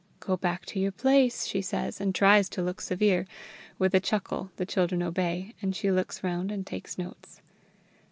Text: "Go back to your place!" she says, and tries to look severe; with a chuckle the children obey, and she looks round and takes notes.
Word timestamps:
"Go 0.19 0.35
back 0.35 0.65
to 0.65 0.79
your 0.79 0.91
place!" 0.91 1.45
she 1.45 1.61
says, 1.61 2.01
and 2.01 2.15
tries 2.15 2.49
to 2.49 2.63
look 2.63 2.81
severe; 2.81 3.27
with 3.77 3.93
a 3.93 3.99
chuckle 3.99 4.49
the 4.55 4.65
children 4.65 5.03
obey, 5.03 5.53
and 5.61 5.75
she 5.75 5.91
looks 5.91 6.23
round 6.23 6.51
and 6.51 6.65
takes 6.65 6.97
notes. 6.97 7.39